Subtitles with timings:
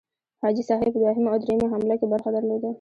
[0.43, 2.69] حاجي صاحب په دوهمه او دریمه حمله کې برخه درلوده.